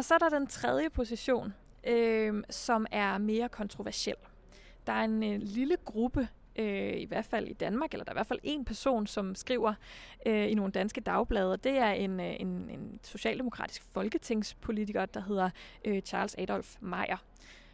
[0.00, 1.54] Og så er der den tredje position,
[1.86, 4.16] øh, som er mere kontroversiel.
[4.86, 8.14] Der er en øh, lille gruppe, øh, i hvert fald i Danmark, eller der er
[8.14, 9.74] i hvert fald en person, som skriver
[10.26, 15.50] øh, i nogle danske dagblade, det er en, øh, en, en socialdemokratisk folketingspolitiker, der hedder
[15.84, 17.24] øh, Charles Adolf Meyer.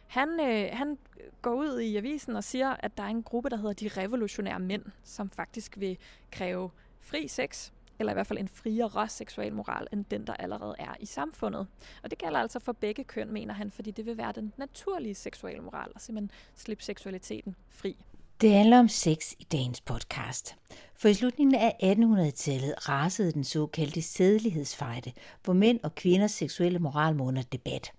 [0.07, 0.97] Han, øh, han
[1.41, 4.59] går ud i avisen og siger, at der er en gruppe, der hedder de revolutionære
[4.59, 5.97] mænd, som faktisk vil
[6.31, 6.69] kræve
[6.99, 10.95] fri sex, eller i hvert fald en friere seksuel moral, end den, der allerede er
[10.99, 11.67] i samfundet.
[12.03, 15.15] Og det gælder altså for begge køn, mener han, fordi det vil være den naturlige
[15.15, 17.97] seksuelle moral, og simpelthen slippe seksualiteten fri.
[18.41, 20.55] Det handler om sex i dagens podcast.
[20.95, 25.11] For i slutningen af 1800-tallet rasede den såkaldte sædelighedsfejde,
[25.43, 27.91] hvor mænd og kvinders seksuelle moral måneder debat.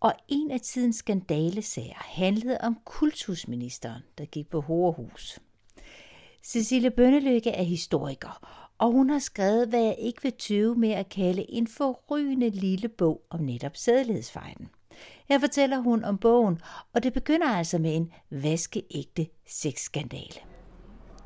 [0.00, 5.38] Og en af tidens skandalesager handlede om kultusministeren, der gik på Horehus.
[6.42, 11.08] Cecilie Bønnelykke er historiker, og hun har skrevet, hvad jeg ikke vil tøve med at
[11.08, 14.68] kalde en forrygende lille bog om netop sædelighedsfejden.
[15.28, 16.58] Her fortæller hun om bogen,
[16.94, 20.40] og det begynder altså med en vaskeægte sexskandale.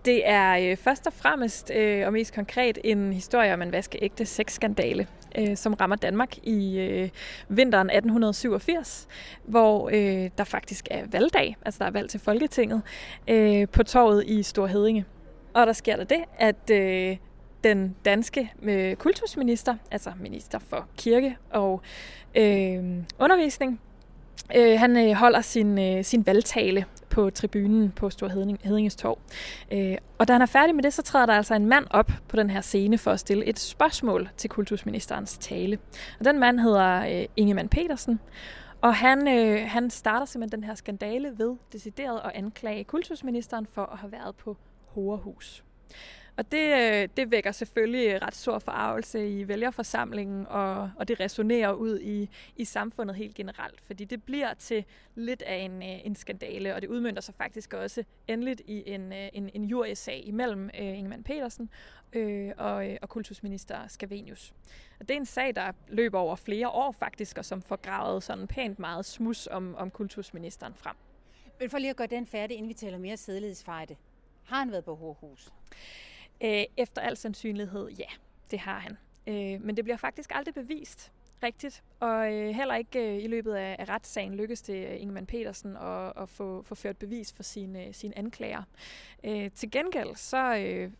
[0.04, 4.26] Det er øh, først og fremmest øh, og mest konkret en historie om en vaskeægte
[4.26, 5.06] sexskandale,
[5.38, 7.08] øh, som rammer Danmark i øh,
[7.48, 9.08] vinteren 1887,
[9.44, 12.82] hvor øh, der faktisk er valgdag, altså der er valg til Folketinget,
[13.28, 15.04] øh, på torvet i Storhedinge.
[15.54, 17.16] Og der sker der det, at øh,
[17.64, 21.80] den danske øh, kultusminister, altså minister for kirke og
[22.34, 22.84] øh,
[23.18, 23.80] undervisning,
[24.56, 28.28] øh, han øh, holder sin, øh, sin valgtale på tribunen på Stor
[28.64, 29.18] Hedinges Torv.
[29.72, 32.10] Øh, og da han er færdig med det, så træder der altså en mand op
[32.28, 35.78] på den her scene for at stille et spørgsmål til kultusministerens tale.
[36.18, 38.20] Og den mand hedder øh, Ingemann Petersen,
[38.80, 43.82] og han, øh, han starter simpelthen den her skandale ved decideret at anklage kultusministeren for
[43.82, 45.64] at have været på Horehus.
[46.38, 51.72] Og det, øh, det vækker selvfølgelig ret stor forarvelse i vælgerforsamlingen, og, og det resonerer
[51.72, 56.16] ud i, i samfundet helt generelt, fordi det bliver til lidt af en, øh, en
[56.16, 60.22] skandale, og det udmyndter sig faktisk også endeligt i en, øh, en, en, en juriesag
[60.26, 61.70] imellem øh, Ingemann Petersen
[62.12, 64.52] øh, og, og kultusminister Skavenius.
[65.00, 68.22] Og det er en sag, der løber over flere år faktisk, og som får gravet
[68.22, 70.96] sådan pænt meget smus om, om kultusministeren frem.
[71.60, 73.96] Men for lige at gøre den færdig, inden vi taler mere sædlighedsfejde.
[74.44, 75.52] Har han været på Hårhus?
[76.44, 78.08] Øh, efter al sandsynlighed, ja,
[78.50, 78.98] det har han.
[79.26, 81.12] Øh, men det bliver faktisk aldrig bevist
[81.42, 85.26] rigtigt, og øh, heller ikke øh, i løbet af, af retssagen lykkedes det øh, Ingemann
[85.26, 88.62] Petersen at, at få, få ført bevis for sine, øh, sine anklager.
[89.24, 90.90] Øh, til gengæld så øh,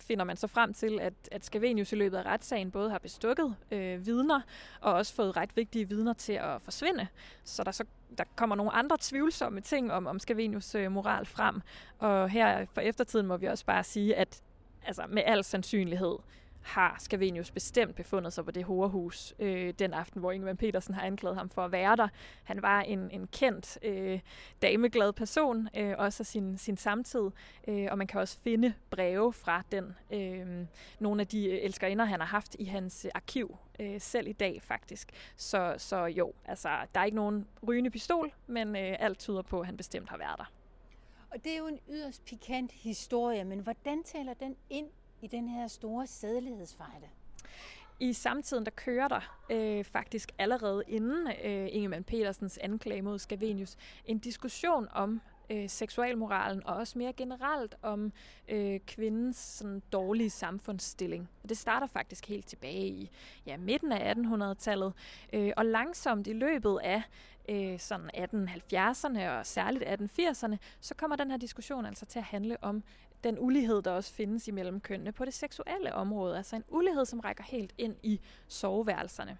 [0.00, 3.56] finder man så frem til, at, at Scavenius i løbet af retssagen både har bestukket
[3.70, 4.40] øh, vidner,
[4.80, 7.06] og også fået ret vigtige vidner til at forsvinde.
[7.44, 7.84] Så der, så,
[8.18, 11.60] der kommer nogle andre tvivlsomme ting om, om Scavenius øh, moral frem.
[11.98, 14.42] Og her for eftertiden må vi også bare sige, at
[14.86, 16.16] altså med al sandsynlighed
[16.66, 21.02] har Scavenius bestemt befundet sig på det horehus øh, den aften, hvor Ingemann Petersen har
[21.02, 22.08] anklaget ham for at være der.
[22.44, 24.20] Han var en, en kendt øh,
[24.62, 27.30] dameglad person, øh, også af sin, sin samtid,
[27.68, 29.96] øh, og man kan også finde breve fra den.
[30.12, 30.66] Øh,
[30.98, 34.62] nogle af de øh, elskerinder, han har haft i hans arkiv, øh, selv i dag
[34.62, 35.08] faktisk.
[35.36, 39.60] Så, så jo, altså, der er ikke nogen rygende pistol, men øh, alt tyder på,
[39.60, 40.55] at han bestemt har været der.
[41.30, 44.88] Og det er jo en yderst pikant historie, men hvordan taler den ind
[45.22, 47.08] i den her store sædelighedsfejde?
[48.00, 53.76] I samtiden, der kører der øh, faktisk allerede inden øh, Ingemann Petersens anklage mod Scavenius
[54.04, 55.20] en diskussion om
[55.50, 58.12] øh, seksualmoralen, og også mere generelt om
[58.48, 61.28] øh, kvindens sådan, dårlige samfundsstilling.
[61.42, 63.10] Og det starter faktisk helt tilbage i
[63.46, 64.92] ja, midten af 1800-tallet,
[65.32, 67.02] øh, og langsomt i løbet af
[67.48, 72.56] øh, sådan 1870'erne og særligt 1880'erne, så kommer den her diskussion altså til at handle
[72.62, 72.82] om
[73.24, 76.36] den ulighed, der også findes imellem kønnene på det seksuelle område.
[76.36, 79.38] Altså en ulighed, som rækker helt ind i soveværelserne.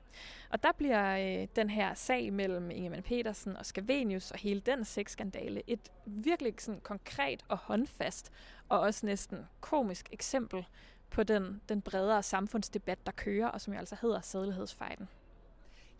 [0.50, 4.84] Og der bliver øh, den her sag mellem Ingemann Petersen og Skavenius og hele den
[4.84, 8.32] sexskandale et virkelig sådan konkret og håndfast
[8.68, 10.64] og også næsten komisk eksempel
[11.10, 15.08] på den, den bredere samfundsdebat, der kører, og som jo altså hedder sædelighedsfejden.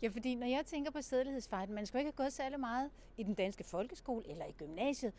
[0.01, 3.23] Ja, fordi når jeg tænker på sædelighedsfejden, man skal ikke have gået særlig meget i
[3.23, 5.13] den danske folkeskole eller i gymnasiet.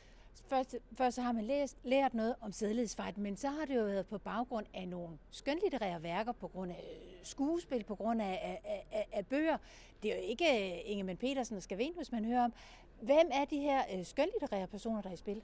[0.47, 3.83] Først, først så har man læst, lært noget om sædelighedsfejden, men så har det jo
[3.83, 8.61] været på baggrund af nogle skønlitterære værker, på grund af øh, skuespil, på grund af,
[8.65, 9.59] af, af, af bøger.
[10.03, 12.53] Det er jo ikke øh, Ingemann Petersen og Skavenius, man hører om.
[13.01, 15.43] Hvem er de her øh, skønlitterære personer, der er i spil?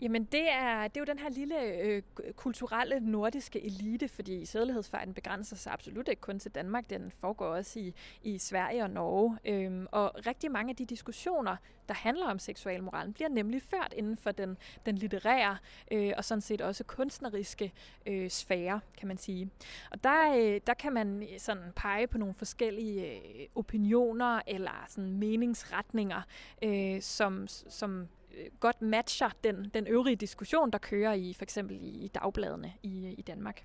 [0.00, 2.02] Jamen det er, det er jo den her lille øh,
[2.36, 7.78] kulturelle nordiske elite, fordi sædelighedsfejden begrænser sig absolut ikke kun til Danmark, den foregår også
[7.78, 9.38] i, i Sverige og Norge.
[9.44, 11.56] Øhm, og rigtig mange af de diskussioner,
[11.88, 14.56] der handler om seksualmoralen, bliver nemlig ført inden for den,
[14.86, 15.56] den litterære
[15.90, 17.72] øh, og sådan set også kunstneriske
[18.06, 19.50] øh, sfære, kan man sige.
[19.90, 25.12] Og der, øh, der kan man sådan pege på nogle forskellige øh, opinioner eller sådan
[25.12, 26.22] meningsretninger,
[26.62, 31.76] øh, som, som Øh, godt matcher den, den øvrige diskussion, der kører i for eksempel
[31.76, 33.64] i, i dagbladene i, i Danmark.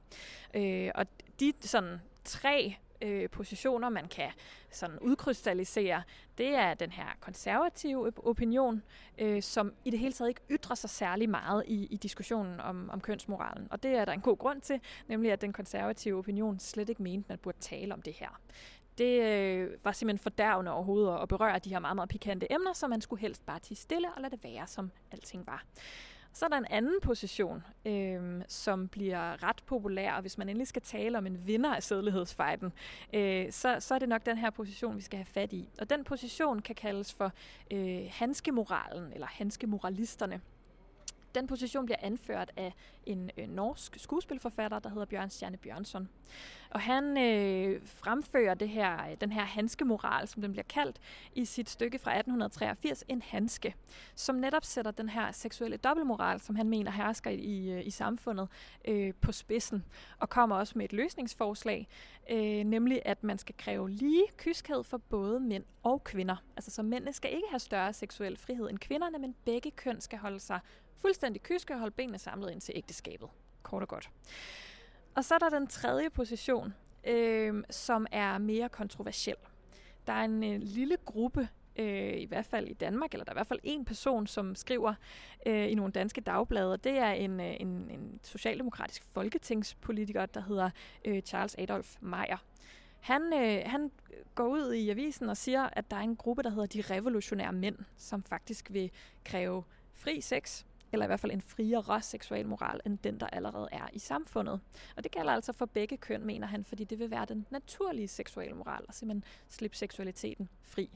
[0.54, 1.06] Øh, og
[1.40, 4.32] de sådan tre øh, positioner, man kan
[4.72, 6.04] sådan udkrystallisere,
[6.38, 8.84] det er den her konservative opinion,
[9.18, 12.90] øh, som i det hele taget ikke ytrer sig særlig meget i, i diskussionen om,
[12.90, 13.68] om kønsmoralen.
[13.72, 17.04] Og det er der en god grund til, nemlig at den konservative opinion slet ikke
[17.04, 18.40] mente, at man burde tale om det her
[18.98, 22.88] det øh, var simpelthen fordærvende overhovedet at berøre de her meget, meget pikante emner, så
[22.88, 25.64] man skulle helst bare tige stille og lade det være, som alting var.
[26.34, 30.68] Så er der en anden position, øh, som bliver ret populær, og hvis man endelig
[30.68, 32.74] skal tale om en vinder af sædlighedsfejden,
[33.14, 35.70] øh, så, så er det nok den her position, vi skal have fat i.
[35.82, 37.32] Og den position kan kaldes for
[37.72, 40.42] øh, handskemoralen, eller handskemoralisterne.
[41.36, 42.74] Den position bliver anført af
[43.06, 46.10] en øh, norsk skuespilforfatter, der hedder Bjørn Stjerne Bjørnsson.
[46.70, 51.00] Og han øh, fremfører det her, øh, den her hanske-moral, som den bliver kaldt,
[51.34, 53.76] i sit stykke fra 1883, En hanske,
[54.16, 58.48] som netop sætter den her seksuelle dobbeltmoral, som han mener hersker i, i, i samfundet,
[58.88, 59.86] øh, på spidsen,
[60.20, 61.88] og kommer også med et løsningsforslag,
[62.30, 66.36] øh, nemlig at man skal kræve lige kyskhed for både mænd og kvinder.
[66.56, 70.20] Altså så mændene skal ikke have større seksuel frihed end kvinderne, men begge køn skal
[70.20, 70.60] holde sig
[71.02, 73.30] fuldstændig kyske og holde benene samlet ind til ægteskabet.
[73.64, 74.10] Kort og godt.
[75.16, 76.74] Og så er der den tredje position,
[77.08, 79.36] øh, som er mere kontroversiel.
[80.08, 83.36] Der er en øh, lille gruppe, øh, i hvert fald i Danmark, eller der er
[83.36, 84.94] i hvert fald en person, som skriver
[85.46, 86.78] øh, i nogle danske dagblade.
[86.78, 90.70] Det er en, øh, en, en socialdemokratisk folketingspolitiker, der hedder
[91.06, 92.38] øh, Charles Adolf Meyer.
[93.00, 93.92] Han, øh, han
[94.36, 97.54] går ud i avisen og siger, at der er en gruppe, der hedder de revolutionære
[97.54, 98.92] mænd, som faktisk vil
[99.26, 99.64] kræve
[99.94, 100.64] fri sex
[100.96, 104.60] eller i hvert fald en friere seksuel moral, end den, der allerede er i samfundet.
[104.98, 108.08] Og det gælder altså for begge køn, mener han, fordi det vil være den naturlige
[108.08, 110.90] seksuelle moral, og simpelthen slippe seksualiteten fri.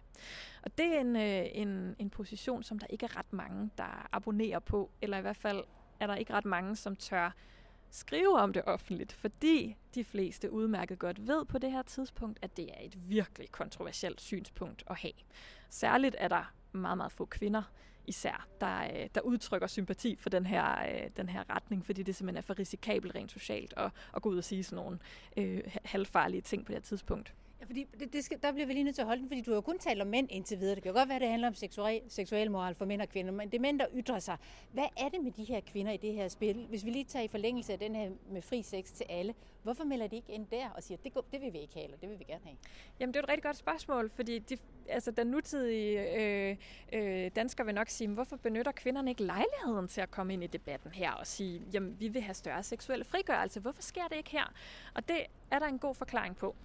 [0.64, 4.08] Og det er en, øh, en, en position, som der ikke er ret mange, der
[4.12, 5.64] abonnerer på, eller i hvert fald
[6.00, 7.32] er der ikke ret mange, som tør
[7.92, 12.58] skrive om det offentligt, fordi de fleste udmærket godt ved på det her tidspunkt, at
[12.58, 15.14] det er et virkelig kontroversielt synspunkt at have.
[15.70, 17.64] Særligt er der meget, meget få kvinder
[18.10, 22.16] især, der, øh, der udtrykker sympati for den her, øh, den her retning, fordi det
[22.16, 25.00] simpelthen er for risikabelt rent socialt at, at gå ud og sige sådan nogle
[25.38, 27.34] øh, halvfarlige ting på det her tidspunkt.
[27.70, 29.52] Fordi det, det skal, der bliver vi lige nødt til at holde den, fordi du
[29.52, 30.76] har jo kun talt om mænd indtil videre.
[30.76, 33.10] Det kan jo godt være, at det handler om seksuel, seksuel moral for mænd og
[33.10, 34.38] kvinder, men det er mænd, der ytrer sig.
[34.74, 36.66] Hvad er det med de her kvinder i det her spil?
[36.70, 39.34] Hvis vi lige tager i forlængelse af den her med fri sex til alle,
[39.64, 41.84] hvorfor melder de ikke ind der og siger, det, går, det vil vi ikke have,
[41.84, 42.58] eller det vil vi gerne have?
[43.00, 44.58] Jamen, det er et rigtig godt spørgsmål, fordi de,
[44.90, 46.58] altså, den nutidige øh,
[46.94, 50.48] øh, dansker vil nok sige, hvorfor benytter kvinderne ikke lejligheden til at komme ind i
[50.48, 53.60] debatten her og sige, jamen, vi vil have større seksuel frigørelse.
[53.60, 54.54] Hvorfor sker det ikke her?
[54.96, 55.18] Og det
[55.52, 56.56] er der en god forklaring på.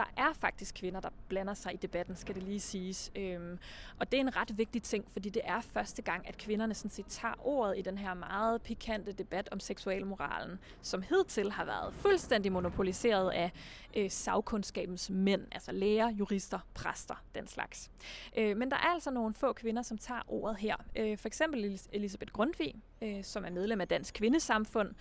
[0.00, 3.12] Der er faktisk kvinder, der blander sig i debatten, skal det lige siges.
[3.16, 3.58] Øhm,
[3.98, 6.90] og det er en ret vigtig ting, fordi det er første gang, at kvinderne sådan
[6.90, 11.94] set tager ordet i den her meget pikante debat om seksualmoralen, som hidtil har været
[11.94, 13.52] fuldstændig monopoliseret af
[13.96, 17.90] øh, sagkundskabens mænd, altså læger, jurister, præster, den slags.
[18.36, 20.76] Øh, men der er altså nogle få kvinder, som tager ordet her.
[20.96, 24.94] Øh, for eksempel Elisabeth Grundtvig, øh, som er medlem af Dansk Kvindesamfund,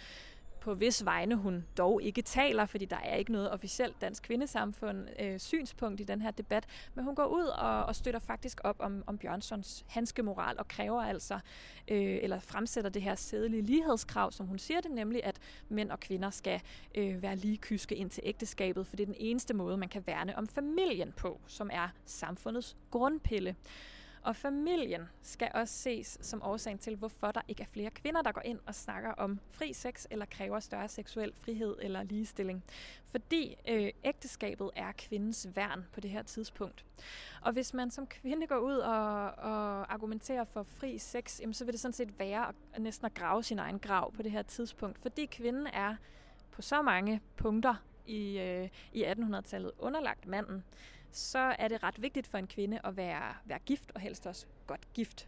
[0.70, 5.08] på hvis vegne hun dog ikke taler, fordi der er ikke noget officielt dansk kvindesamfund
[5.20, 8.76] øh, synspunkt i den her debat, men hun går ud og, og støtter faktisk op
[8.80, 11.34] om, om Bjørnsons hanske moral og kræver altså,
[11.88, 16.00] øh, eller fremsætter det her sædelige lighedskrav, som hun siger det, nemlig at mænd og
[16.00, 16.62] kvinder skal
[16.96, 20.04] øh, være lige kyske ind til ægteskabet, for det er den eneste måde, man kan
[20.08, 23.56] værne om familien på, som er samfundets grundpille.
[24.22, 28.32] Og familien skal også ses som årsagen til, hvorfor der ikke er flere kvinder, der
[28.32, 32.64] går ind og snakker om fri sex eller kræver større seksuel frihed eller ligestilling.
[33.06, 36.86] Fordi øh, ægteskabet er kvindens værn på det her tidspunkt.
[37.42, 41.66] Og hvis man som kvinde går ud og, og argumenterer for fri sex, jamen, så
[41.66, 44.42] vil det sådan set være at, næsten at grave sin egen grav på det her
[44.42, 45.00] tidspunkt.
[45.02, 45.96] Fordi kvinden er
[46.52, 47.76] på så mange punkter
[48.08, 50.64] i, øh, i 1800-tallet underlagt manden,
[51.12, 54.46] så er det ret vigtigt for en kvinde at være, være gift, og helst også
[54.68, 55.28] godt gift.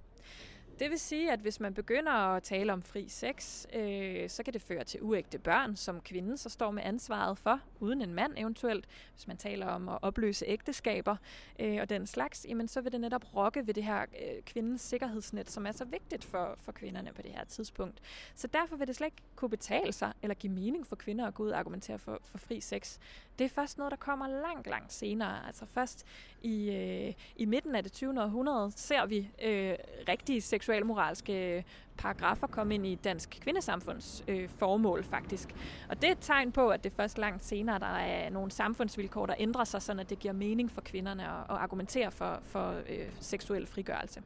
[0.80, 4.54] Det vil sige, at hvis man begynder at tale om fri sex, øh, så kan
[4.54, 8.34] det føre til uægte børn, som kvinden så står med ansvaret for, uden en mand
[8.38, 8.86] eventuelt.
[9.14, 11.16] Hvis man taler om at opløse ægteskaber
[11.60, 14.82] øh, og den slags, jamen, så vil det netop rokke ved det her øh, kvindens
[14.82, 18.00] sikkerhedsnet, som er så vigtigt for, for kvinderne på det her tidspunkt.
[18.36, 21.34] Så derfor vil det slet ikke kunne betale sig eller give mening for kvinder at
[21.34, 22.98] gå ud og argumentere for, for fri sex.
[23.40, 25.48] Det er først noget, der kommer langt, langt senere.
[25.48, 26.06] Altså først
[26.42, 28.22] i, øh, i midten af det 20.
[28.22, 29.76] århundrede ser vi øh,
[30.08, 31.64] rigtige seksualmoralske øh,
[31.98, 35.56] paragrafer kom ind i dansk kvindesamfunds øh, formål faktisk.
[35.90, 39.26] Og det er et tegn på, at det først langt senere, der er nogle samfundsvilkår,
[39.26, 43.10] der ændrer sig, så det giver mening for kvinderne at, at argumentere for, for øh,
[43.20, 44.22] seksuel frigørelse.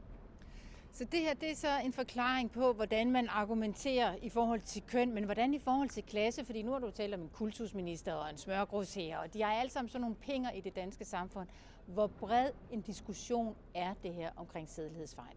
[0.91, 4.83] Så det her det er så en forklaring på, hvordan man argumenterer i forhold til
[4.87, 8.13] køn, men hvordan i forhold til klasse, fordi nu har du talt om en kultusminister
[8.13, 11.47] og en smørgrusher, og de har alle sammen sådan nogle penge i det danske samfund.
[11.85, 15.35] Hvor bred en diskussion er det her omkring sædelighedsfejl?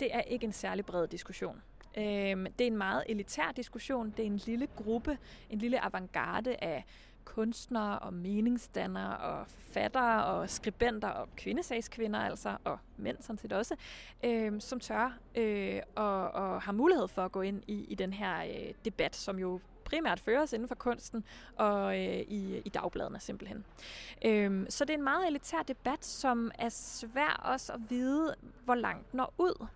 [0.00, 1.62] Det er ikke en særlig bred diskussion.
[1.98, 4.10] Øhm, det er en meget elitær diskussion.
[4.16, 5.18] Det er en lille gruppe,
[5.50, 6.84] en lille avantgarde af
[7.24, 13.76] kunstnere og meningsdannere og forfattere og skribenter og kvindesagskvinder altså, og mænd sådan set også,
[14.24, 18.12] øh, som tør øh, og, og har mulighed for at gå ind i, i den
[18.12, 21.24] her øh, debat, som jo primært føres inden for kunsten
[21.56, 23.64] og øh, i, i dagbladene simpelthen.
[24.24, 28.74] Øhm, så det er en meget elitær debat, som er svær også at vide, hvor
[28.74, 29.66] langt når ud.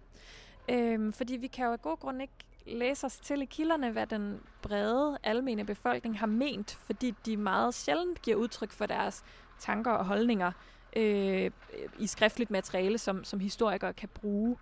[0.68, 2.34] Øhm, fordi vi kan jo af god grund ikke
[2.66, 7.74] læse os til i kilderne, hvad den brede almene befolkning har ment, fordi de meget
[7.74, 9.24] sjældent giver udtryk for deres
[9.58, 10.52] tanker og holdninger
[10.96, 11.50] øh,
[11.98, 14.56] i skriftligt materiale, som, som historikere kan bruge.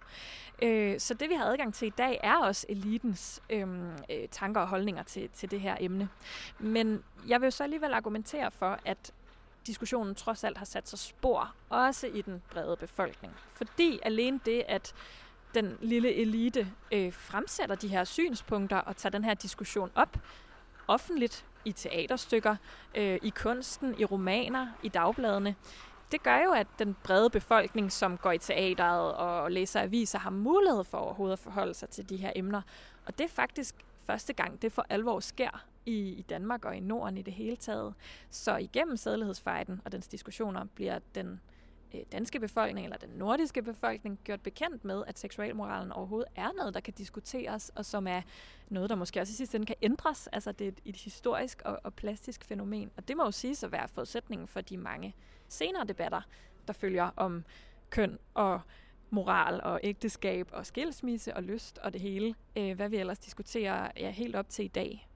[0.62, 4.60] Øh, så det vi har adgang til i dag, er også elitens øhm, øh, tanker
[4.60, 6.08] og holdninger til, til det her emne.
[6.58, 9.12] Men jeg vil jo så alligevel argumentere for, at
[9.66, 13.32] diskussionen trods alt har sat sig spor, også i den brede befolkning.
[13.48, 14.94] Fordi alene det, at
[15.54, 20.18] den lille elite øh, fremsætter de her synspunkter og tager den her diskussion op
[20.88, 22.56] offentligt i teaterstykker,
[22.94, 25.54] øh, i kunsten, i romaner, i dagbladene.
[26.12, 30.30] Det gør jo, at den brede befolkning, som går i teateret og læser aviser, har
[30.30, 32.62] mulighed for overhovedet at forholde sig til de her emner.
[33.06, 36.80] Og det er faktisk første gang, det for alvor sker i, i Danmark og i
[36.80, 37.94] Norden i det hele taget.
[38.30, 41.40] Så igennem sædelighedsfejden og dens diskussioner bliver den
[41.94, 46.74] Øh, danske befolkning eller den nordiske befolkning gjort bekendt med, at seksualmoralen overhovedet er noget,
[46.74, 48.22] der kan diskuteres, og som er
[48.68, 50.26] noget, der måske også i sidste ende kan ændres.
[50.26, 52.90] Altså det er et, et historisk og, og plastisk fænomen.
[52.96, 55.14] Og det må jo siges at være forudsætningen for de mange
[55.48, 56.20] senere debatter,
[56.66, 57.44] der følger om
[57.90, 58.60] køn og
[59.10, 63.90] moral og ægteskab og skilsmisse og lyst og det hele, øh, hvad vi ellers diskuterer
[63.96, 65.08] ja, helt op til i dag.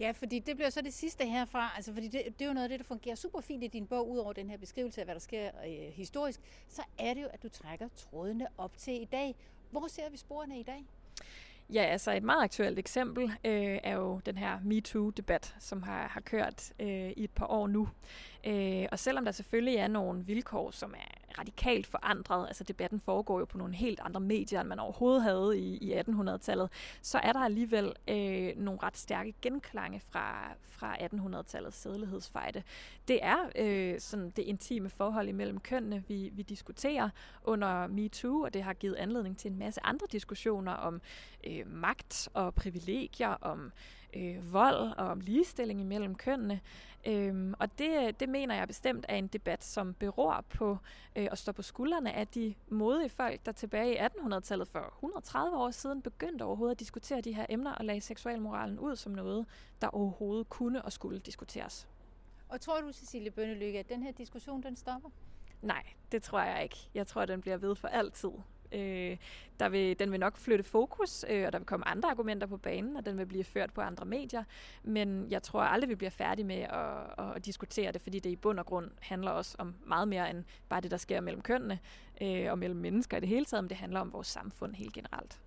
[0.00, 2.64] Ja, fordi det bliver så det sidste herfra, altså fordi det, det er jo noget
[2.64, 5.14] af det, der fungerer super fint i din bog, udover den her beskrivelse af, hvad
[5.14, 9.04] der sker øh, historisk, så er det jo, at du trækker trådene op til i
[9.04, 9.34] dag.
[9.70, 10.84] Hvor ser vi sporene i dag?
[11.72, 16.20] Ja, altså et meget aktuelt eksempel øh, er jo den her MeToo-debat, som har, har
[16.20, 17.88] kørt øh, i et par år nu.
[18.46, 23.38] Øh, og selvom der selvfølgelig er nogle vilkår, som er radikalt forandret, altså debatten foregår
[23.38, 26.70] jo på nogle helt andre medier, end man overhovedet havde i, i 1800-tallet,
[27.02, 32.62] så er der alligevel øh, nogle ret stærke genklange fra, fra 1800-tallets sædelighedsfejde.
[33.08, 37.10] Det er øh, sådan det intime forhold imellem kønnene, vi, vi diskuterer
[37.44, 41.00] under MeToo, og det har givet anledning til en masse andre diskussioner om
[41.46, 43.72] øh, magt og privilegier, om øh,
[44.52, 46.60] vold og om ligestilling imellem kønnene.
[47.06, 50.78] Øhm, og det, det mener jeg bestemt er en debat, som beror på
[51.16, 55.56] øh, at stå på skuldrene af de modige folk, der tilbage i 1800-tallet for 130
[55.56, 59.46] år siden begyndte overhovedet at diskutere de her emner og lagde seksualmoralen ud som noget,
[59.80, 61.88] der overhovedet kunne og skulle diskuteres.
[62.48, 65.10] Og tror du, Cecilie Bønnelykke, at den her diskussion den stopper?
[65.62, 66.76] Nej, det tror jeg ikke.
[66.94, 68.30] Jeg tror, at den bliver ved for altid.
[68.72, 69.16] Øh,
[69.60, 72.56] der vil, den vil nok flytte fokus, øh, og der vil komme andre argumenter på
[72.56, 74.44] banen, og den vil blive ført på andre medier.
[74.82, 78.36] Men jeg tror aldrig, vi bliver færdige med at, at diskutere det, fordi det i
[78.36, 81.78] bund og grund handler også om meget mere end bare det, der sker mellem kønnene
[82.20, 84.92] øh, og mellem mennesker i det hele taget, men det handler om vores samfund helt
[84.92, 85.40] generelt.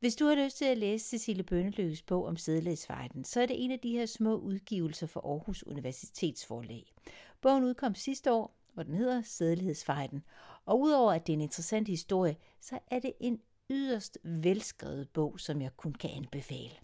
[0.00, 3.64] Hvis du har lyst til at læse Cecilie Bønneløs bog om sædlægsfejden, så er det
[3.64, 6.94] en af de her små udgivelser fra Aarhus Universitetsforlag.
[7.40, 10.24] Bogen udkom sidste år, hvor den hedder Sædelighedsfejden.
[10.66, 13.40] Og udover at det er en interessant historie, så er det en
[13.70, 16.74] yderst velskrevet bog, som jeg kun kan anbefale.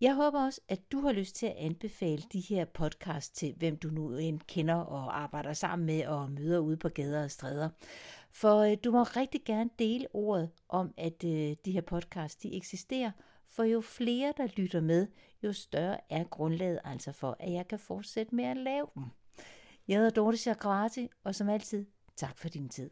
[0.00, 3.76] Jeg håber også, at du har lyst til at anbefale de her podcast til, hvem
[3.76, 7.68] du nu end kender og arbejder sammen med og møder ude på gader og stræder.
[8.30, 12.56] For øh, du må rigtig gerne dele ordet om, at øh, de her podcast de
[12.56, 13.10] eksisterer,
[13.48, 15.06] for jo flere der lytter med,
[15.42, 19.04] jo større er grundlaget altså for, at jeg kan fortsætte med at lave dem.
[19.88, 21.86] Jeg hedder Dorte Chakrati, og som altid,
[22.16, 22.90] tak for din tid.